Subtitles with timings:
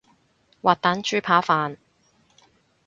[0.63, 1.77] 滑蛋豬扒飯